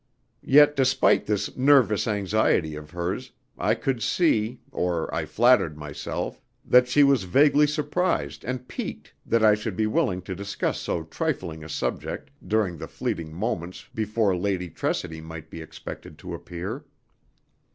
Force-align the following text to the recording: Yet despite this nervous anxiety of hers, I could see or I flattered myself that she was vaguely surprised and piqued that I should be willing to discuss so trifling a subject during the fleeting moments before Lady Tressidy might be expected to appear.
Yet 0.41 0.75
despite 0.75 1.27
this 1.27 1.55
nervous 1.55 2.07
anxiety 2.07 2.73
of 2.75 2.89
hers, 2.89 3.33
I 3.55 3.75
could 3.75 4.01
see 4.01 4.59
or 4.71 5.13
I 5.13 5.25
flattered 5.27 5.77
myself 5.77 6.41
that 6.65 6.87
she 6.87 7.03
was 7.03 7.25
vaguely 7.25 7.67
surprised 7.67 8.43
and 8.43 8.67
piqued 8.67 9.13
that 9.27 9.45
I 9.45 9.53
should 9.53 9.75
be 9.75 9.85
willing 9.85 10.23
to 10.23 10.33
discuss 10.33 10.79
so 10.79 11.03
trifling 11.03 11.63
a 11.63 11.69
subject 11.69 12.31
during 12.43 12.79
the 12.79 12.87
fleeting 12.87 13.31
moments 13.31 13.89
before 13.93 14.35
Lady 14.35 14.71
Tressidy 14.71 15.21
might 15.21 15.51
be 15.51 15.61
expected 15.61 16.17
to 16.17 16.33
appear. 16.33 16.83